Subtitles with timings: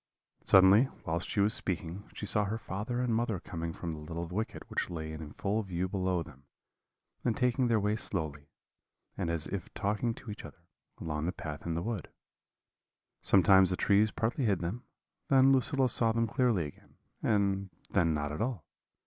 [0.43, 4.27] "Suddenly, whilst she was speaking, she saw her father and mother coming from the little
[4.27, 6.45] wicket which lay in full view below them,
[7.23, 8.49] and taking their way slowly,
[9.15, 10.63] and as if talking to each other,
[10.99, 12.07] along the path in the wood.
[13.21, 14.85] Sometimes the trees partly hid them,
[15.27, 18.65] then Lucilla saw them clearly again, and then not at all.